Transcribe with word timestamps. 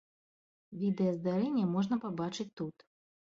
Відэа 0.83 1.11
здарэння 1.17 1.65
можна 1.75 1.99
пабачыць 2.07 2.49
тут. 2.63 2.75